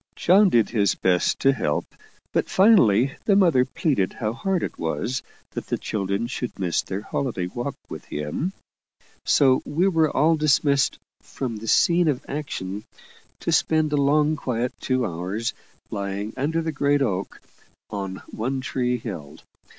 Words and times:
John 0.15 0.49
did 0.49 0.69
his 0.71 0.95
best 0.95 1.37
to 1.41 1.53
help, 1.53 1.85
but 2.33 2.49
finally 2.49 3.17
the 3.25 3.35
mother 3.35 3.63
pleaded 3.65 4.13
how 4.13 4.33
hard 4.33 4.63
it 4.63 4.79
was 4.79 5.21
that 5.51 5.67
the 5.67 5.77
children 5.77 6.25
should 6.25 6.57
miss 6.57 6.81
their 6.81 7.01
holiday 7.03 7.45
walk 7.45 7.75
with 7.87 8.05
him, 8.05 8.51
so 9.25 9.61
we 9.63 9.87
were 9.87 10.09
all 10.09 10.35
dismissed 10.37 10.97
from 11.21 11.57
the 11.57 11.67
scene 11.67 12.07
of 12.07 12.25
action, 12.27 12.83
to 13.41 13.51
spend 13.51 13.93
a 13.93 13.97
long, 13.97 14.35
quiet 14.35 14.73
two 14.79 15.05
hours, 15.05 15.53
lying 15.91 16.33
under 16.35 16.63
the 16.63 16.71
great 16.71 17.03
oak 17.03 17.39
on 17.91 18.23
One 18.31 18.59
Tree 18.59 18.97
Hill. 18.97 19.37